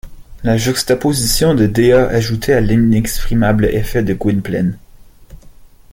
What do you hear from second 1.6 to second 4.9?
Dea ajoutait à l’inexprimable effet de Gwynplaine.